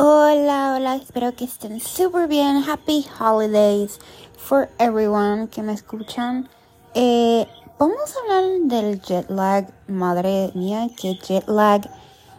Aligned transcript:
Hola, 0.00 0.74
hola, 0.76 0.94
espero 0.94 1.34
que 1.34 1.44
estén 1.44 1.80
súper 1.80 2.28
bien. 2.28 2.62
Happy 2.62 3.04
holidays 3.18 3.98
for 4.36 4.68
everyone 4.78 5.48
que 5.48 5.60
me 5.60 5.72
escuchan. 5.72 6.48
Eh, 6.94 7.48
vamos 7.80 8.14
a 8.14 8.20
hablar 8.20 8.60
del 8.68 9.02
jet 9.02 9.28
lag. 9.28 9.66
Madre 9.88 10.52
mía, 10.54 10.88
qué 10.96 11.18
jet 11.18 11.48
lag 11.48 11.90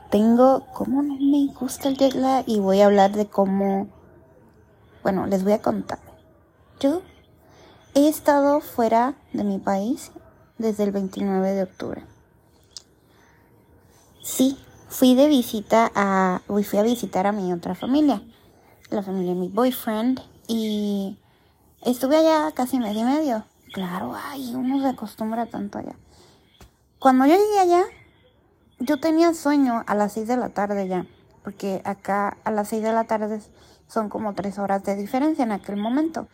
tengo. 0.10 0.68
¿Cómo 0.74 1.02
no 1.02 1.16
me 1.16 1.54
gusta 1.54 1.90
el 1.90 1.98
jet 1.98 2.14
lag? 2.14 2.46
Y 2.48 2.62
voy 2.62 2.80
a 2.80 2.86
hablar 2.86 3.12
de 3.12 3.28
cómo. 3.28 3.90
Bueno, 5.04 5.28
les 5.28 5.44
voy 5.44 5.52
a 5.52 5.62
contar. 5.62 6.00
Yo 6.80 7.02
he 7.94 8.08
estado 8.08 8.62
fuera 8.62 9.16
de 9.34 9.44
mi 9.44 9.58
país 9.58 10.14
desde 10.58 10.86
el 10.86 10.92
29 10.94 11.52
de 11.52 11.64
octubre. 11.64 12.06
Sí, 14.24 14.58
fui 14.90 15.16
de 15.16 15.28
visita 15.28 15.92
a, 15.96 16.42
fui 16.48 16.80
a 16.80 16.84
visitar 16.84 17.28
a 17.28 17.32
mi 17.32 17.54
otra 17.54 17.76
familia, 17.76 18.22
la 18.90 19.04
familia 19.04 19.34
de 19.34 19.40
mi 19.40 19.48
boyfriend, 19.48 20.20
y 20.48 21.18
estuve 21.86 22.18
allá 22.18 22.52
casi 22.54 22.80
mes 22.80 22.96
y 22.96 23.04
medio. 23.04 23.46
Claro, 23.72 24.16
ay, 24.16 24.54
uno 24.56 24.82
se 24.82 24.88
acostumbra 24.88 25.46
tanto 25.46 25.78
allá. 25.78 25.96
Cuando 26.98 27.26
yo 27.28 27.36
llegué 27.36 27.60
allá, 27.60 27.84
yo 28.80 29.00
tenía 29.00 29.34
sueño 29.34 29.84
a 29.86 29.94
las 29.94 30.14
6 30.14 30.28
de 30.28 30.38
la 30.38 30.50
tarde 30.50 30.88
ya, 30.88 31.06
porque 31.44 31.82
acá 31.86 32.38
a 32.44 32.52
las 32.52 32.70
6 32.70 32.82
de 32.82 32.92
la 32.92 33.04
tarde 33.04 33.42
son 33.88 34.10
como 34.10 34.34
3 34.34 34.58
horas 34.58 34.84
de 34.84 34.96
diferencia 34.96 35.44
en 35.44 35.52
aquel 35.52 35.78
momento. 35.78 36.28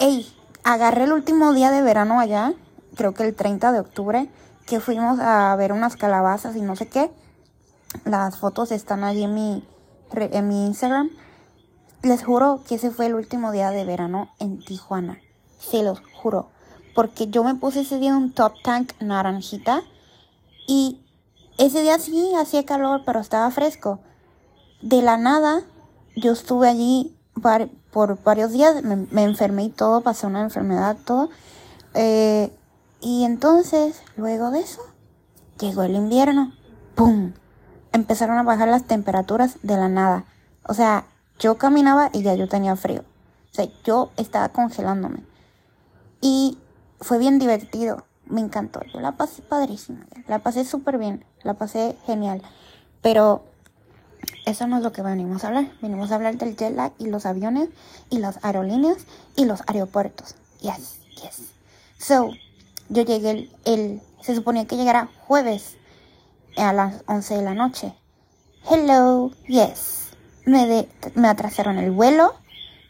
Ey, 0.00 0.26
agarré 0.64 1.04
el 1.04 1.12
último 1.12 1.52
día 1.52 1.70
de 1.70 1.82
verano 1.82 2.18
allá, 2.18 2.54
creo 2.96 3.14
que 3.14 3.22
el 3.22 3.34
30 3.34 3.70
de 3.70 3.80
octubre, 3.80 4.28
que 4.66 4.80
fuimos 4.80 5.20
a 5.20 5.54
ver 5.56 5.72
unas 5.72 5.96
calabazas 5.96 6.56
y 6.56 6.60
no 6.60 6.74
sé 6.74 6.88
qué. 6.88 7.10
Las 8.04 8.38
fotos 8.38 8.72
están 8.72 9.04
allí 9.04 9.24
en 9.24 9.34
mi, 9.34 9.64
en 10.12 10.48
mi 10.48 10.66
Instagram. 10.66 11.10
Les 12.02 12.24
juro 12.24 12.62
que 12.66 12.74
ese 12.76 12.90
fue 12.90 13.06
el 13.06 13.14
último 13.14 13.52
día 13.52 13.70
de 13.70 13.84
verano 13.84 14.30
en 14.38 14.58
Tijuana. 14.58 15.18
Se 15.58 15.82
los 15.82 16.02
juro. 16.20 16.48
Porque 16.94 17.28
yo 17.28 17.44
me 17.44 17.54
puse 17.54 17.80
ese 17.80 17.98
día 17.98 18.16
un 18.16 18.32
top 18.32 18.54
tank 18.64 18.92
naranjita. 19.00 19.82
Y 20.66 21.00
ese 21.58 21.82
día 21.82 21.98
sí 21.98 22.32
hacía 22.34 22.64
calor, 22.64 23.02
pero 23.06 23.20
estaba 23.20 23.50
fresco. 23.50 24.00
De 24.80 25.00
la 25.00 25.16
nada, 25.16 25.62
yo 26.16 26.32
estuve 26.32 26.68
allí 26.68 27.16
por 27.92 28.22
varios 28.24 28.52
días. 28.52 28.82
Me, 28.82 29.22
enfermé 29.22 29.64
y 29.64 29.70
todo, 29.70 30.00
pasé 30.00 30.26
una 30.26 30.42
enfermedad, 30.42 30.96
todo. 31.04 31.30
Eh, 31.94 32.50
y 33.00 33.24
entonces, 33.24 34.02
luego 34.16 34.50
de 34.50 34.60
eso, 34.60 34.82
llegó 35.60 35.82
el 35.82 35.94
invierno. 35.94 36.52
¡Pum! 36.94 37.32
Empezaron 37.92 38.38
a 38.38 38.42
bajar 38.42 38.68
las 38.68 38.84
temperaturas 38.84 39.58
de 39.62 39.76
la 39.76 39.88
nada. 39.88 40.24
O 40.64 40.74
sea, 40.74 41.06
yo 41.38 41.58
caminaba 41.58 42.10
y 42.12 42.22
ya 42.22 42.34
yo 42.34 42.48
tenía 42.48 42.76
frío. 42.76 43.04
O 43.50 43.54
sea, 43.54 43.66
yo 43.84 44.10
estaba 44.16 44.48
congelándome. 44.50 45.24
Y 46.20 46.58
fue 47.00 47.18
bien 47.18 47.38
divertido. 47.38 48.04
Me 48.26 48.40
encantó. 48.40 48.80
Yo 48.92 49.00
la 49.00 49.12
pasé 49.12 49.42
padrísima. 49.42 50.06
La 50.26 50.38
pasé 50.38 50.64
súper 50.64 50.98
bien. 50.98 51.24
La 51.42 51.54
pasé 51.54 51.96
genial. 52.06 52.42
Pero 53.02 53.44
eso 54.46 54.66
no 54.66 54.78
es 54.78 54.82
lo 54.82 54.92
que 54.92 55.02
venimos 55.02 55.44
a 55.44 55.48
hablar. 55.48 55.66
Venimos 55.82 56.12
a 56.12 56.14
hablar 56.14 56.36
del 56.38 56.56
jet 56.56 56.74
lag 56.74 56.92
y 56.98 57.08
los 57.08 57.26
aviones 57.26 57.68
y 58.08 58.18
las 58.18 58.42
aerolíneas 58.42 58.98
y 59.36 59.44
los 59.44 59.62
aeropuertos. 59.66 60.36
Yes, 60.60 61.00
yes. 61.20 61.50
So, 61.98 62.30
yo 62.88 63.02
llegué 63.02 63.30
el, 63.30 63.52
el 63.64 64.02
se 64.20 64.34
suponía 64.34 64.66
que 64.66 64.76
llegara 64.76 65.08
jueves 65.26 65.76
a 66.56 66.72
las 66.72 67.02
11 67.06 67.36
de 67.36 67.42
la 67.42 67.54
noche. 67.54 67.94
Hello, 68.70 69.30
yes. 69.46 70.10
Me, 70.44 70.66
de, 70.66 70.88
me 71.14 71.28
atrasaron 71.28 71.78
el 71.78 71.90
vuelo, 71.90 72.34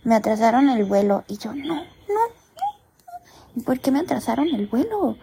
me 0.05 0.15
atrasaron 0.15 0.69
el 0.69 0.85
vuelo 0.85 1.25
y 1.29 1.39
yo, 1.39 1.55
no, 1.55 1.75
no, 1.75 1.83
no. 1.85 3.63
¿Por 3.65 3.81
qué 3.81 3.91
me 3.91 4.01
atrasaron 4.01 4.49
el 4.49 4.67
vuelo? 4.67 5.17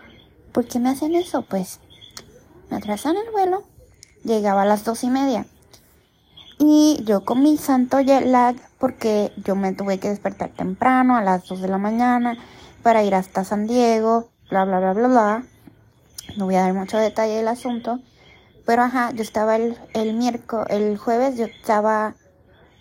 ¿Por 0.52 0.66
qué 0.68 0.80
me 0.80 0.90
hacen 0.90 1.16
eso? 1.16 1.42
Pues 1.44 1.80
me 2.70 2.78
atrasaron 2.78 3.22
el 3.26 3.32
vuelo, 3.32 3.64
llegaba 4.24 4.62
a 4.64 4.66
las 4.66 4.84
dos 4.84 5.04
y 5.04 5.10
media. 5.10 5.46
Y 6.60 7.02
yo 7.06 7.24
con 7.24 7.42
mi 7.42 7.58
santo 7.58 8.02
jet 8.02 8.26
lag, 8.26 8.56
porque 8.80 9.32
yo 9.46 9.56
me 9.56 9.74
tuve 9.74 10.00
que 10.00 10.10
despertar 10.10 10.50
temprano, 10.50 11.16
a 11.16 11.22
las 11.22 11.48
2 11.48 11.62
de 11.62 11.70
la 11.70 11.78
mañana, 11.78 12.38
para 12.84 13.02
ir 13.02 13.16
hasta 13.16 13.46
San 13.46 13.66
Diego, 13.66 14.30
bla, 14.50 14.66
bla, 14.66 14.80
bla, 14.80 14.94
bla, 14.94 15.08
bla. 15.08 15.44
No 16.36 16.46
voy 16.46 16.56
a 16.56 16.62
dar 16.62 16.74
mucho 16.74 16.98
detalle 16.98 17.36
del 17.36 17.48
asunto. 17.48 18.00
Pero 18.70 18.84
ajá, 18.84 19.10
yo 19.16 19.24
estaba 19.24 19.56
el, 19.56 19.80
el 19.96 20.14
miércoles, 20.14 20.68
el 20.70 20.96
jueves, 20.96 21.36
yo 21.36 21.46
estaba 21.46 22.14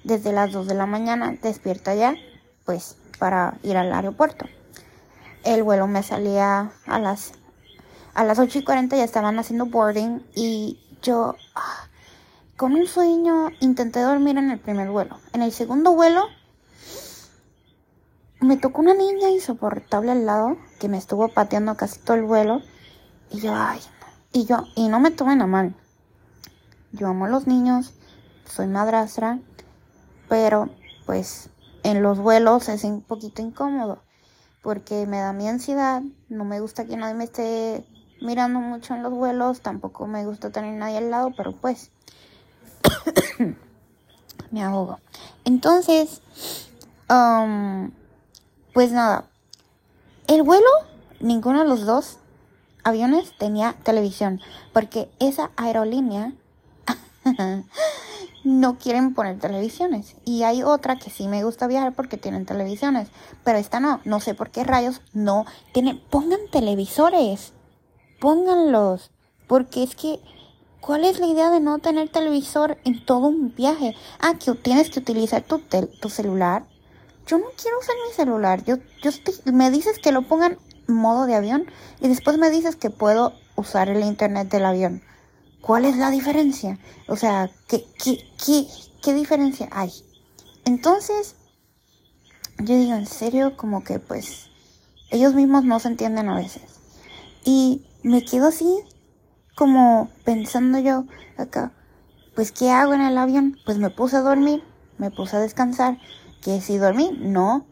desde 0.05 0.33
las 0.33 0.53
2 0.53 0.67
de 0.67 0.75
la 0.75 0.85
mañana 0.85 1.35
despierta 1.41 1.95
ya, 1.95 2.15
pues 2.67 2.97
para 3.19 3.57
ir 3.63 3.75
al 3.79 3.91
aeropuerto. 3.95 4.45
El 5.45 5.63
vuelo 5.63 5.87
me 5.87 6.03
salía 6.03 6.73
a 6.87 6.99
las, 6.99 7.33
a 8.13 8.23
las 8.25 8.39
8 8.39 8.59
y 8.59 8.65
40, 8.65 8.99
ya 8.99 9.05
estaban 9.05 9.39
haciendo 9.39 9.65
boarding 9.65 10.23
y 10.35 10.79
yo 11.01 11.37
ah, 11.55 11.89
con 12.59 12.75
un 12.75 12.87
sueño 12.87 13.49
intenté 13.61 14.01
dormir 14.01 14.37
en 14.37 14.51
el 14.51 14.59
primer 14.59 14.91
vuelo. 14.91 15.19
En 15.33 15.41
el 15.41 15.53
segundo 15.53 15.95
vuelo 15.95 16.27
me 18.41 18.59
tocó 18.59 18.83
una 18.83 18.93
niña 18.93 19.31
insoportable 19.31 20.13
al 20.13 20.27
lado 20.27 20.59
que 20.81 20.91
me 20.91 20.99
estuvo 20.99 21.29
pateando 21.29 21.79
casi 21.79 21.99
todo 22.01 22.19
el 22.19 22.25
vuelo 22.25 22.61
y 23.31 23.41
yo, 23.41 23.55
ay, 23.57 23.81
y 24.33 24.45
yo, 24.45 24.65
y 24.75 24.89
no 24.89 25.01
me 25.01 25.11
tomen 25.11 25.43
a 25.43 25.47
mal. 25.47 25.75
Yo 26.93 27.09
amo 27.09 27.27
a 27.27 27.29
los 27.29 27.47
niños, 27.47 27.93
soy 28.45 28.67
madrastra, 28.67 29.39
pero 30.29 30.69
pues 31.07 31.51
en 31.83 32.03
los 32.03 32.19
vuelos 32.19 32.69
es 32.69 32.85
un 32.85 33.03
poquito 33.03 33.43
incómodo 33.43 34.03
porque 34.63 35.07
me 35.07 35.19
da 35.19 35.33
mi 35.33 35.49
ansiedad, 35.49 36.03
no 36.29 36.45
me 36.45 36.61
gusta 36.61 36.85
que 36.85 36.97
nadie 36.97 37.15
me 37.15 37.25
esté 37.25 37.87
mirando 38.21 38.61
mucho 38.61 38.95
en 38.95 39.03
los 39.03 39.13
vuelos, 39.13 39.61
tampoco 39.61 40.07
me 40.07 40.27
gusta 40.27 40.51
tener 40.51 40.75
nadie 40.75 40.99
al 40.99 41.11
lado, 41.11 41.33
pero 41.37 41.53
pues 41.53 41.91
me 44.51 44.63
ahogo. 44.63 44.99
Entonces, 45.45 46.21
um, 47.09 47.91
pues 48.75 48.93
nada, 48.93 49.25
el 50.27 50.43
vuelo, 50.43 50.69
ninguno 51.21 51.61
de 51.61 51.69
los 51.69 51.87
dos 51.87 52.19
aviones 52.89 53.37
tenía 53.39 53.75
televisión, 53.83 54.41
porque 54.73 55.11
esa 55.21 55.51
aerolínea 55.57 56.33
no 58.45 58.79
quieren 58.79 59.15
poner 59.15 59.39
televisiones. 59.39 60.17
Y 60.25 60.43
hay 60.43 60.63
otra 60.63 60.97
que 60.97 61.11
sí 61.11 61.29
me 61.29 61.45
gusta 61.45 61.67
viajar 61.67 61.95
porque 61.95 62.17
tienen 62.17 62.47
televisiones, 62.47 63.09
pero 63.45 63.59
esta 63.59 63.81
no, 63.81 64.01
no 64.05 64.21
sé 64.21 64.35
por 64.35 64.51
qué 64.51 64.65
rayos 64.65 65.03
no 65.13 65.47
tienen, 65.73 66.01
pongan 66.11 66.41
televisores, 66.51 67.53
pónganlos, 68.21 69.11
porque 69.47 69.83
es 69.83 69.95
que 69.95 70.21
¿Cuál 70.81 71.05
es 71.05 71.19
la 71.19 71.27
idea 71.27 71.51
de 71.51 71.61
no 71.61 71.81
tener 71.81 72.09
televisor 72.09 72.79
en 72.85 73.05
todo 73.05 73.27
un 73.27 73.55
viaje? 73.55 73.95
Ah, 74.21 74.35
que 74.39 74.53
tienes 74.55 74.91
que 74.91 75.01
utilizar 75.01 75.43
tu, 75.43 75.59
tu 75.59 76.09
celular. 76.09 76.65
Yo 77.27 77.37
no 77.37 77.47
quiero 77.61 77.79
usar 77.79 77.95
mi 78.07 78.15
celular. 78.15 78.65
Yo, 78.65 78.77
yo 79.03 79.11
me 79.53 79.71
dices 79.71 79.99
que 79.99 80.13
lo 80.13 80.23
pongan 80.23 80.57
modo 80.89 81.27
de 81.27 81.35
avión 81.35 81.67
y 82.01 82.09
después 82.09 82.39
me 82.39 82.51
dices 82.51 82.77
que 82.77 82.91
puedo 82.91 83.35
usar 83.57 83.89
el 83.89 84.03
internet 84.03 84.49
del 84.49 84.65
avión. 84.65 85.03
¿Cuál 85.61 85.85
es 85.85 85.97
la 85.97 86.11
diferencia? 86.11 86.79
O 87.09 87.17
sea, 87.17 87.51
¿qué, 87.69 87.85
qué, 88.03 88.19
qué, 88.45 88.67
qué 89.03 89.15
diferencia 89.15 89.69
hay? 89.71 89.93
Entonces, 90.65 91.37
yo 92.59 92.77
digo, 92.77 92.95
en 92.95 93.07
serio, 93.07 93.57
como 93.57 93.85
que 93.85 93.99
pues 93.99 94.51
ellos 95.11 95.35
mismos 95.35 95.65
no 95.65 95.79
se 95.79 95.89
entienden 95.89 96.29
a 96.29 96.37
veces. 96.37 96.81
Y 97.45 97.87
me 98.03 98.25
quedo 98.25 98.49
así, 98.49 98.79
como 99.55 100.11
pensando 100.25 100.79
yo 100.79 101.05
acá, 101.37 101.73
pues 102.35 102.53
¿qué 102.53 102.71
hago 102.71 102.95
en 102.95 103.01
el 103.01 103.19
avión? 103.19 103.57
Pues 103.65 103.79
me 103.79 103.91
puse 103.91 104.17
a 104.17 104.21
dormir, 104.21 104.63
me 104.99 105.11
puse 105.11 105.37
a 105.37 105.41
descansar. 105.41 105.99
¿Que 106.43 106.61
si 106.61 106.79
dormí? 106.79 107.11
No. 107.21 107.67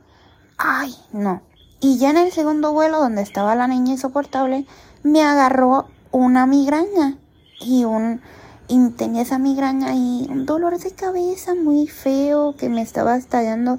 Ay, 0.59 0.95
no. 1.13 1.43
Y 1.81 1.99
ya 1.99 2.11
en 2.11 2.17
el 2.17 2.33
segundo 2.33 2.73
vuelo, 2.73 2.99
donde 2.99 3.23
estaba 3.23 3.55
la 3.55 3.69
niña 3.69 3.93
insoportable, 3.93 4.67
me 5.03 5.23
agarró 5.23 5.89
una 6.11 6.47
migraña. 6.47 7.19
Y 7.61 7.85
un 7.85 8.21
y 8.69 8.91
tenía 8.91 9.23
esa 9.23 9.39
migraña 9.39 9.95
y 9.95 10.27
un 10.29 10.45
dolor 10.45 10.79
de 10.79 10.91
cabeza 10.91 11.55
muy 11.55 11.87
feo 11.87 12.57
que 12.57 12.69
me 12.69 12.83
estaba 12.83 13.17
estallando 13.17 13.79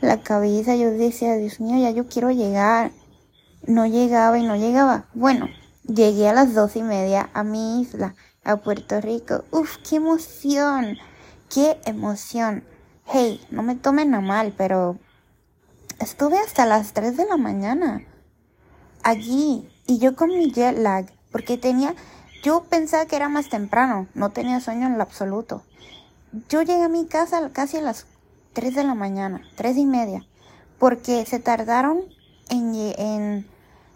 la 0.00 0.20
cabeza. 0.22 0.76
Yo 0.76 0.90
decía, 0.90 1.34
Dios 1.36 1.60
mío, 1.60 1.78
ya 1.78 1.90
yo 1.90 2.06
quiero 2.06 2.30
llegar. 2.30 2.92
No 3.66 3.86
llegaba 3.86 4.38
y 4.38 4.44
no 4.44 4.56
llegaba. 4.56 5.06
Bueno, 5.14 5.48
llegué 5.82 6.28
a 6.28 6.32
las 6.32 6.54
dos 6.54 6.76
y 6.76 6.82
media 6.82 7.30
a 7.34 7.42
mi 7.42 7.80
isla, 7.82 8.14
a 8.44 8.56
Puerto 8.56 9.00
Rico. 9.00 9.44
Uf, 9.50 9.78
qué 9.78 9.96
emoción. 9.96 10.96
Qué 11.52 11.80
emoción. 11.84 12.62
Hey, 13.06 13.40
no 13.50 13.62
me 13.62 13.74
tomen 13.74 14.14
a 14.14 14.20
mal, 14.20 14.54
pero 14.56 14.98
estuve 15.98 16.38
hasta 16.38 16.66
las 16.66 16.92
3 16.92 17.16
de 17.16 17.26
la 17.26 17.36
mañana 17.36 18.02
allí 19.02 19.68
y 19.86 19.98
yo 19.98 20.14
con 20.16 20.28
mi 20.28 20.52
jet 20.52 20.76
lag 20.78 21.06
porque 21.30 21.58
tenía 21.58 21.94
yo 22.42 22.64
pensaba 22.64 23.06
que 23.06 23.16
era 23.16 23.28
más 23.28 23.48
temprano, 23.48 24.06
no 24.14 24.30
tenía 24.30 24.60
sueño 24.60 24.86
en 24.86 24.96
lo 24.96 25.02
absoluto. 25.02 25.62
yo 26.48 26.62
llegué 26.62 26.82
a 26.82 26.88
mi 26.88 27.06
casa 27.06 27.50
casi 27.52 27.78
a 27.78 27.82
las 27.82 28.06
3 28.52 28.74
de 28.74 28.84
la 28.84 28.94
mañana, 28.94 29.42
tres 29.56 29.76
y 29.76 29.86
media, 29.86 30.24
porque 30.78 31.24
se 31.26 31.40
tardaron 31.40 32.02
en, 32.48 32.74
en 32.74 33.46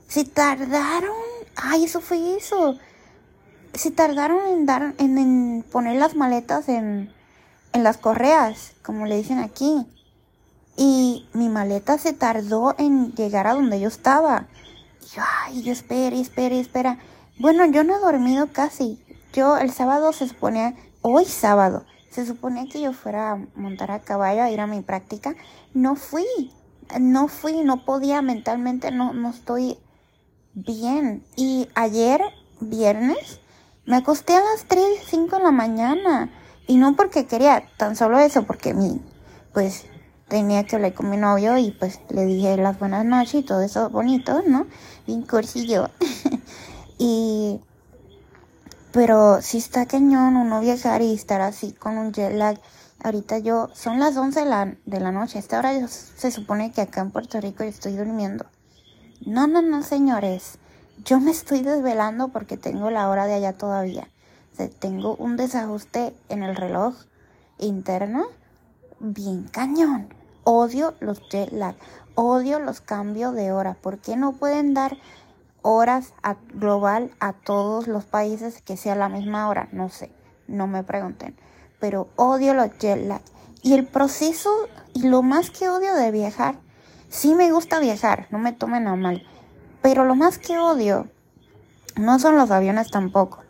se 0.08 0.24
tardaron, 0.24 1.14
ay, 1.56 1.84
eso 1.84 2.00
fue 2.00 2.36
eso, 2.36 2.76
se 3.74 3.90
tardaron 3.90 4.46
en 4.48 4.66
dar, 4.66 4.94
en, 4.98 5.18
en 5.18 5.64
poner 5.70 5.96
las 5.96 6.14
maletas 6.16 6.68
en, 6.68 7.12
en 7.72 7.84
las 7.84 7.96
correas, 7.96 8.72
como 8.82 9.06
le 9.06 9.16
dicen 9.16 9.38
aquí. 9.38 9.86
Y 10.76 11.28
mi 11.32 11.48
maleta 11.48 11.98
se 11.98 12.12
tardó 12.12 12.74
en 12.78 13.12
llegar 13.12 13.46
a 13.46 13.54
donde 13.54 13.80
yo 13.80 13.88
estaba. 13.88 14.46
Y 15.02 15.16
yo, 15.16 15.22
ay, 15.44 15.62
yo 15.62 15.72
espera, 15.72 16.16
espera, 16.16 16.54
espera. 16.54 16.98
Bueno, 17.38 17.66
yo 17.66 17.84
no 17.84 17.96
he 17.96 18.00
dormido 18.00 18.52
casi. 18.52 18.98
Yo 19.32 19.56
el 19.56 19.70
sábado 19.70 20.12
se 20.12 20.28
suponía, 20.28 20.74
hoy 21.00 21.24
sábado, 21.24 21.84
se 22.10 22.26
suponía 22.26 22.66
que 22.70 22.80
yo 22.80 22.92
fuera 22.92 23.32
a 23.32 23.46
montar 23.54 23.90
a 23.90 24.00
caballo 24.00 24.42
a 24.42 24.50
ir 24.50 24.60
a 24.60 24.66
mi 24.66 24.82
práctica. 24.82 25.34
No 25.72 25.96
fui, 25.96 26.26
no 27.00 27.28
fui, 27.28 27.64
no 27.64 27.84
podía 27.84 28.20
mentalmente, 28.22 28.90
no, 28.90 29.12
no 29.14 29.30
estoy 29.30 29.78
bien. 30.54 31.24
Y 31.36 31.68
ayer, 31.74 32.20
viernes, 32.60 33.40
me 33.86 33.96
acosté 33.96 34.34
a 34.34 34.40
las 34.40 34.64
3, 34.68 34.84
5 35.06 35.36
de 35.36 35.42
la 35.42 35.50
mañana. 35.50 36.30
Y 36.66 36.76
no 36.76 36.94
porque 36.94 37.26
quería, 37.26 37.64
tan 37.76 37.96
solo 37.96 38.18
eso, 38.18 38.44
porque 38.44 38.74
mi, 38.74 39.00
pues 39.52 39.86
tenía 40.28 40.64
que 40.64 40.76
hablar 40.76 40.94
con 40.94 41.10
mi 41.10 41.16
novio 41.16 41.58
y 41.58 41.72
pues 41.72 42.00
le 42.08 42.24
dije 42.24 42.56
las 42.56 42.78
buenas 42.78 43.04
noches 43.04 43.34
y 43.34 43.42
todo 43.42 43.60
eso 43.62 43.90
bonito, 43.90 44.42
¿no? 44.46 44.66
Bien 45.06 45.22
cursillo. 45.22 45.90
y... 46.98 47.60
Pero 48.92 49.40
si 49.40 49.58
está 49.58 49.86
cañón 49.86 50.36
uno 50.36 50.60
viajar 50.60 51.00
y 51.00 51.14
estar 51.14 51.40
así 51.40 51.72
con 51.72 51.96
un 51.96 52.12
jet 52.12 52.34
lag. 52.34 52.60
Ahorita 53.02 53.38
yo, 53.38 53.70
son 53.74 53.98
las 53.98 54.16
11 54.16 54.40
de 54.40 54.46
la, 54.46 54.76
de 54.84 55.00
la 55.00 55.12
noche. 55.12 55.38
Esta 55.38 55.58
hora 55.58 55.88
se 55.88 56.30
supone 56.30 56.72
que 56.72 56.82
acá 56.82 57.00
en 57.00 57.10
Puerto 57.10 57.40
Rico 57.40 57.64
yo 57.64 57.70
estoy 57.70 57.96
durmiendo. 57.96 58.44
No, 59.24 59.46
no, 59.46 59.62
no, 59.62 59.82
señores. 59.82 60.58
Yo 61.04 61.20
me 61.20 61.30
estoy 61.30 61.62
desvelando 61.62 62.28
porque 62.28 62.56
tengo 62.56 62.90
la 62.90 63.08
hora 63.08 63.26
de 63.26 63.34
allá 63.34 63.54
todavía. 63.54 64.08
Tengo 64.78 65.16
un 65.16 65.36
desajuste 65.36 66.14
en 66.28 66.42
el 66.42 66.54
reloj 66.54 66.94
interno 67.58 68.26
bien 69.02 69.44
cañón. 69.44 70.08
Odio 70.44 70.94
los 71.00 71.20
jet 71.28 71.52
odio 72.14 72.58
los 72.60 72.80
cambios 72.80 73.34
de 73.34 73.52
hora. 73.52 73.74
¿Por 73.74 73.98
qué 73.98 74.16
no 74.16 74.32
pueden 74.32 74.74
dar 74.74 74.96
horas 75.62 76.14
a, 76.22 76.36
global 76.54 77.10
a 77.20 77.32
todos 77.32 77.88
los 77.88 78.04
países 78.04 78.62
que 78.62 78.76
sea 78.76 78.94
la 78.94 79.08
misma 79.08 79.48
hora? 79.48 79.68
No 79.72 79.88
sé, 79.88 80.10
no 80.46 80.66
me 80.66 80.84
pregunten. 80.84 81.36
Pero 81.80 82.08
odio 82.16 82.54
los 82.54 82.70
jet. 82.78 83.20
Y 83.62 83.74
el 83.74 83.86
proceso, 83.86 84.50
y 84.94 85.08
lo 85.08 85.22
más 85.22 85.50
que 85.50 85.68
odio 85.68 85.94
de 85.94 86.10
viajar, 86.10 86.56
sí 87.08 87.34
me 87.34 87.52
gusta 87.52 87.80
viajar, 87.80 88.26
no 88.30 88.38
me 88.38 88.52
tomen 88.52 88.86
a 88.86 88.96
mal. 88.96 89.22
Pero 89.82 90.04
lo 90.04 90.14
más 90.14 90.38
que 90.38 90.58
odio 90.58 91.08
no 91.96 92.18
son 92.18 92.36
los 92.36 92.50
aviones 92.50 92.90
tampoco 92.90 93.42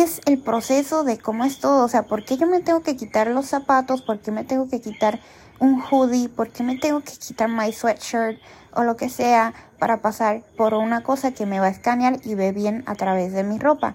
es 0.00 0.20
el 0.26 0.38
proceso 0.38 1.04
de 1.04 1.18
cómo 1.18 1.44
es 1.44 1.58
todo. 1.58 1.84
O 1.84 1.88
sea, 1.88 2.04
¿por 2.04 2.24
qué 2.24 2.36
yo 2.36 2.46
me 2.46 2.60
tengo 2.60 2.82
que 2.82 2.96
quitar 2.96 3.28
los 3.28 3.46
zapatos? 3.46 4.02
¿Por 4.02 4.20
qué 4.20 4.30
me 4.30 4.44
tengo 4.44 4.68
que 4.68 4.80
quitar 4.80 5.20
un 5.58 5.82
hoodie? 5.82 6.28
¿Por 6.28 6.50
qué 6.50 6.62
me 6.62 6.76
tengo 6.76 7.00
que 7.00 7.12
quitar 7.12 7.48
my 7.48 7.72
sweatshirt 7.72 8.38
o 8.72 8.82
lo 8.82 8.96
que 8.96 9.08
sea 9.08 9.54
para 9.78 10.00
pasar 10.00 10.42
por 10.56 10.74
una 10.74 11.02
cosa 11.02 11.32
que 11.32 11.46
me 11.46 11.60
va 11.60 11.66
a 11.66 11.70
escanear 11.70 12.18
y 12.24 12.34
ve 12.34 12.52
bien 12.52 12.82
a 12.86 12.94
través 12.94 13.32
de 13.32 13.44
mi 13.44 13.58
ropa? 13.58 13.94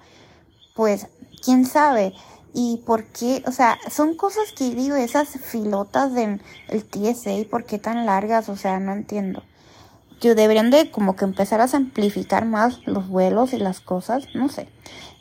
Pues, 0.76 1.08
quién 1.44 1.66
sabe. 1.66 2.14
¿Y 2.54 2.82
por 2.86 3.06
qué? 3.06 3.44
O 3.46 3.52
sea, 3.52 3.78
son 3.90 4.16
cosas 4.16 4.52
que 4.52 4.74
digo, 4.76 4.96
esas 4.96 5.30
filotas 5.30 6.14
del 6.14 6.42
el 6.68 6.84
TSA, 6.84 7.32
¿por 7.50 7.66
qué 7.66 7.78
tan 7.78 8.06
largas? 8.06 8.50
O 8.50 8.56
sea, 8.56 8.80
no 8.80 8.94
entiendo. 8.94 9.44
Yo 10.20 10.36
deberían 10.36 10.70
de 10.70 10.92
como 10.92 11.16
que 11.16 11.26
empezar 11.26 11.62
a 11.62 11.68
simplificar 11.68 12.46
más 12.46 12.86
los 12.86 13.08
vuelos 13.08 13.54
y 13.54 13.58
las 13.58 13.80
cosas, 13.80 14.28
no 14.34 14.50
sé. 14.50 14.68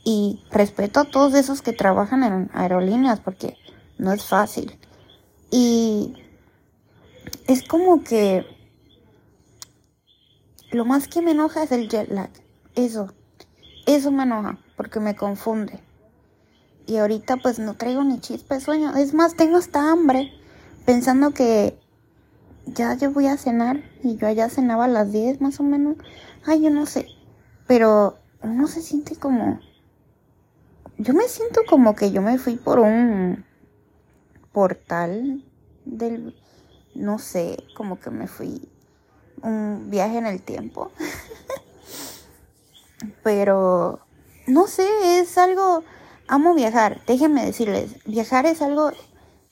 Y 0.04 0.42
respeto 0.50 1.00
a 1.00 1.04
todos 1.04 1.34
esos 1.34 1.62
que 1.62 1.72
trabajan 1.72 2.24
en 2.24 2.50
aerolíneas 2.52 3.20
porque 3.20 3.56
no 3.98 4.12
es 4.12 4.24
fácil. 4.24 4.76
Y 5.50 6.14
es 7.46 7.62
como 7.62 8.02
que 8.02 8.44
lo 10.70 10.84
más 10.84 11.08
que 11.08 11.22
me 11.22 11.30
enoja 11.30 11.62
es 11.62 11.72
el 11.72 11.88
jet 11.88 12.10
lag. 12.10 12.30
Eso. 12.74 13.12
Eso 13.86 14.10
me 14.10 14.24
enoja 14.24 14.58
porque 14.76 15.00
me 15.00 15.16
confunde. 15.16 15.80
Y 16.86 16.96
ahorita 16.96 17.36
pues 17.36 17.58
no 17.58 17.74
traigo 17.74 18.02
ni 18.02 18.20
chispa 18.20 18.56
de 18.56 18.60
sueño. 18.60 18.96
Es 18.96 19.14
más, 19.14 19.34
tengo 19.34 19.58
hasta 19.58 19.90
hambre 19.90 20.32
pensando 20.84 21.32
que 21.32 21.77
ya 22.74 22.94
yo 22.94 23.12
voy 23.12 23.26
a 23.26 23.36
cenar 23.36 23.82
y 24.02 24.16
yo 24.16 24.26
allá 24.26 24.48
cenaba 24.48 24.84
a 24.84 24.88
las 24.88 25.12
10 25.12 25.40
más 25.40 25.60
o 25.60 25.62
menos. 25.62 25.96
Ay, 26.44 26.62
yo 26.62 26.70
no 26.70 26.86
sé. 26.86 27.06
Pero 27.66 28.18
no 28.42 28.66
se 28.68 28.82
siente 28.82 29.16
como 29.16 29.60
yo 30.98 31.14
me 31.14 31.28
siento 31.28 31.62
como 31.68 31.94
que 31.94 32.10
yo 32.10 32.20
me 32.22 32.38
fui 32.38 32.56
por 32.56 32.80
un 32.80 33.44
portal 34.52 35.44
del, 35.84 36.34
no 36.94 37.20
sé, 37.20 37.64
como 37.76 38.00
que 38.00 38.10
me 38.10 38.26
fui 38.26 38.68
un 39.42 39.90
viaje 39.90 40.18
en 40.18 40.26
el 40.26 40.42
tiempo. 40.42 40.90
Pero, 43.22 44.00
no 44.48 44.66
sé, 44.66 45.20
es 45.20 45.38
algo, 45.38 45.84
amo 46.26 46.54
viajar, 46.54 47.00
déjenme 47.06 47.46
decirles, 47.46 48.04
viajar 48.04 48.46
es 48.46 48.60
algo 48.60 48.90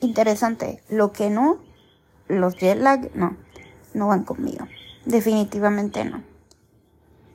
interesante. 0.00 0.82
Lo 0.88 1.12
que 1.12 1.30
no, 1.30 1.60
los 2.28 2.56
jet 2.56 2.78
lag, 2.78 3.10
no, 3.14 3.36
no 3.94 4.08
van 4.08 4.24
conmigo. 4.24 4.66
Definitivamente 5.04 6.04
no. 6.04 6.22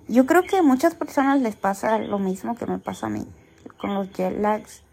Yo 0.08 0.26
creo 0.26 0.44
que 0.44 0.58
a 0.58 0.64
muchas 0.64 0.96
personas 0.96 1.42
les 1.42 1.56
pasa 1.56 1.98
lo 2.00 2.20
mismo 2.20 2.56
que 2.56 2.66
me 2.66 2.80
pasa 2.80 3.08
a 3.08 3.10
mí 3.10 3.28
con 3.78 3.96
los 3.96 4.12
jet 4.14 4.38
lags. 4.40 4.84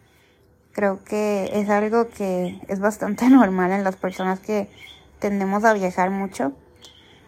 Creo 0.73 1.03
que 1.05 1.50
es 1.53 1.69
algo 1.69 2.09
que 2.09 2.61
es 2.69 2.81
bastante 2.81 3.29
normal 3.31 3.73
en 3.73 3.85
las 3.85 3.97
personas 3.97 4.41
que 4.41 4.71
tendemos 5.19 5.65
a 5.65 5.75
viajar 5.75 6.11
mucho. 6.11 6.53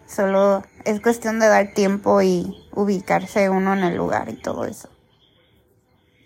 Solo 0.06 0.64
es 0.84 1.00
cuestión 1.00 1.38
de 1.38 1.46
dar 1.46 1.72
tiempo 1.72 2.20
y 2.22 2.68
ubicarse 2.72 3.48
uno 3.48 3.74
en 3.74 3.84
el 3.84 3.96
lugar 3.96 4.28
y 4.28 4.34
todo 4.34 4.64
eso. 4.64 4.88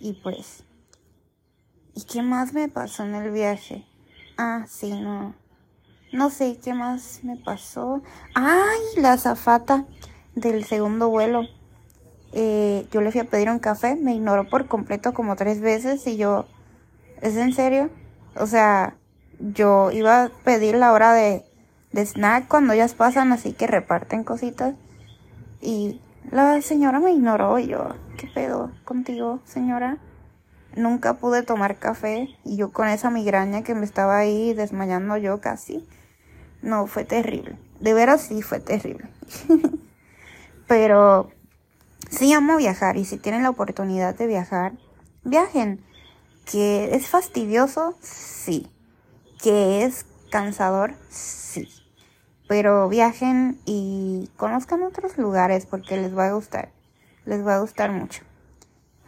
Y 0.00 0.14
pues, 0.14 0.64
¿y 1.94 2.05
qué 2.05 2.23
más 2.23 2.55
me 2.55 2.69
pasó 2.69 3.05
en 3.05 3.14
el 3.14 3.31
viaje? 3.31 3.85
Ah, 4.38 4.64
sí, 4.69 4.93
no. 4.93 5.34
No 6.15 6.31
sé 6.31 6.61
qué 6.63 6.75
más 6.75 7.25
me 7.25 7.37
pasó. 7.37 8.01
¡Ay! 8.37 8.79
La 8.99 9.19
zafata 9.19 9.85
del 10.37 10.65
segundo 10.65 11.09
vuelo. 11.09 11.43
Eh, 12.33 12.87
yo 12.93 13.01
le 13.01 13.11
fui 13.11 13.21
a 13.21 13.25
pedir 13.25 13.51
un 13.51 13.59
café, 13.59 13.97
me 13.97 14.15
ignoró 14.15 14.49
por 14.49 14.69
completo 14.69 15.13
como 15.13 15.35
tres 15.35 15.61
veces 15.61 16.06
y 16.06 16.17
yo, 16.17 16.47
¿es 17.21 17.37
en 17.37 17.53
serio? 17.53 17.91
O 18.37 18.47
sea, 18.47 18.94
yo 19.41 19.91
iba 19.91 20.23
a 20.23 20.29
pedir 20.44 20.77
la 20.77 20.93
hora 20.93 21.13
de, 21.15 21.44
de 21.91 22.06
snack 22.06 22.47
cuando 22.47 22.75
ellas 22.75 22.94
pasan, 22.94 23.33
así 23.33 23.53
que 23.53 23.67
reparten 23.67 24.23
cositas. 24.23 24.77
Y 25.61 26.01
la 26.31 26.63
señora 26.63 27.01
me 27.01 27.11
ignoró 27.11 27.59
y 27.59 27.67
yo, 27.67 27.89
¿qué 28.19 28.29
pedo 28.29 28.71
contigo, 28.85 29.41
señora? 29.47 29.99
Nunca 30.77 31.15
pude 31.15 31.43
tomar 31.43 31.81
café 31.81 32.29
y 32.44 32.56
yo 32.56 32.71
con 32.71 32.87
esa 32.87 33.11
migraña 33.11 33.65
que 33.65 33.75
me 33.75 33.85
estaba 33.85 34.17
ahí 34.17 34.55
desmayando 34.55 35.17
yo 35.17 35.41
casi. 35.41 35.85
No, 36.65 36.87
fue 36.87 37.05
terrible. 37.05 37.56
De 37.81 37.94
veras 37.94 38.23
sí 38.23 38.43
fue 38.43 38.59
terrible. 38.59 39.09
Pero 40.67 41.31
Sí 42.11 42.33
amo 42.33 42.56
viajar 42.56 42.97
y 42.97 43.05
si 43.05 43.17
tienen 43.17 43.43
la 43.43 43.51
oportunidad 43.51 44.15
de 44.15 44.27
viajar, 44.27 44.75
viajen. 45.25 45.85
¿Que 46.44 46.94
es 46.94 47.09
fastidioso? 47.09 47.97
Sí. 48.01 48.69
¿Que 49.43 49.85
es 49.85 50.06
cansador? 50.31 50.94
Sí. 51.09 51.69
Pero 52.47 52.89
viajen 52.89 53.59
y 53.65 54.31
conozcan 54.37 54.83
otros 54.83 55.17
lugares 55.17 55.67
porque 55.67 55.97
les 55.97 56.17
va 56.17 56.29
a 56.29 56.35
gustar. 56.35 56.71
Les 57.25 57.44
va 57.44 57.56
a 57.56 57.61
gustar 57.61 57.91
mucho. 57.91 58.23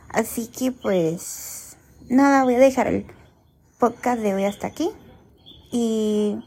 Así 0.09 0.49
que 0.49 0.73
pues 0.73 1.77
nada, 2.09 2.45
voy 2.45 2.55
a 2.55 2.59
dejar 2.59 2.87
el 2.87 3.07
podcast 3.79 4.21
de 4.21 4.35
hoy 4.35 4.45
hasta 4.47 4.67
aquí. 4.67 4.91
Y 5.71 6.43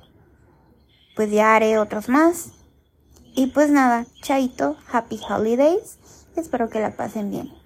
pues 1.19 1.31
ya 1.31 1.53
haré 1.53 1.77
otros 1.77 2.07
más. 2.07 2.51
Y 3.35 3.47
pues 3.47 3.69
nada, 3.69 4.05
chaito, 4.21 4.77
happy 4.89 5.19
holidays. 5.29 5.99
Espero 6.37 6.69
que 6.69 6.79
la 6.79 6.95
pasen 6.95 7.29
bien. 7.29 7.58